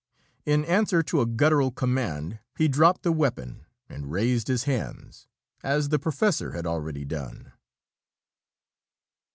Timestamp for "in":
0.47-0.65